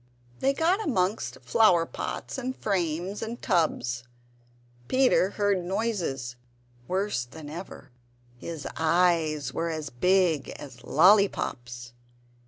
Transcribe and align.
They 0.39 0.53
got 0.55 0.83
amongst 0.83 1.37
flower 1.43 1.85
pots, 1.85 2.39
and 2.39 2.55
frames, 2.55 3.21
and 3.21 3.39
tubs. 3.39 4.03
Peter 4.87 5.29
heard 5.29 5.63
noises 5.63 6.37
worse 6.87 7.23
than 7.23 7.51
ever; 7.51 7.91
his 8.39 8.67
eyes 8.77 9.53
were 9.53 9.69
as 9.69 9.91
big 9.91 10.49
as 10.57 10.83
lolly 10.83 11.27
pops! 11.27 11.93